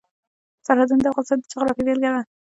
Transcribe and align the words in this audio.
سرحدونه 0.67 1.01
د 1.03 1.07
افغانستان 1.11 1.37
د 1.39 1.43
جغرافیې 1.51 1.83
بېلګه 1.87 2.09
ده. 2.15 2.21